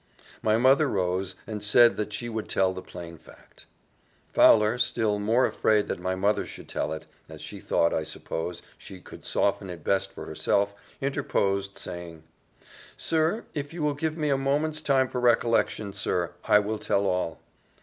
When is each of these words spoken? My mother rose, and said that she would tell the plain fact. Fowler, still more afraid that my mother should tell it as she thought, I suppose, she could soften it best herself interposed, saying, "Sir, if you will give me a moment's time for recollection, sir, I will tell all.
My 0.41 0.57
mother 0.57 0.87
rose, 0.89 1.35
and 1.45 1.63
said 1.63 1.95
that 1.97 2.11
she 2.11 2.27
would 2.27 2.49
tell 2.49 2.73
the 2.73 2.81
plain 2.81 3.19
fact. 3.19 3.67
Fowler, 4.33 4.79
still 4.79 5.19
more 5.19 5.45
afraid 5.45 5.87
that 5.89 5.99
my 5.99 6.15
mother 6.15 6.43
should 6.43 6.67
tell 6.67 6.91
it 6.91 7.05
as 7.29 7.39
she 7.39 7.59
thought, 7.59 7.93
I 7.93 8.01
suppose, 8.01 8.63
she 8.79 8.99
could 8.99 9.23
soften 9.25 9.69
it 9.69 9.83
best 9.83 10.13
herself 10.13 10.73
interposed, 11.01 11.77
saying, 11.77 12.23
"Sir, 12.97 13.45
if 13.53 13.73
you 13.75 13.83
will 13.83 13.93
give 13.93 14.17
me 14.17 14.29
a 14.31 14.37
moment's 14.39 14.81
time 14.81 15.07
for 15.07 15.21
recollection, 15.21 15.93
sir, 15.93 16.33
I 16.45 16.57
will 16.57 16.79
tell 16.79 17.05
all. 17.05 17.39